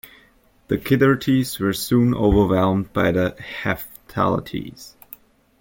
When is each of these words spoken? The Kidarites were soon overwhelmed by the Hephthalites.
The 0.67 0.79
Kidarites 0.79 1.59
were 1.59 1.73
soon 1.73 2.15
overwhelmed 2.15 2.91
by 2.91 3.11
the 3.11 3.35
Hephthalites. 3.63 4.95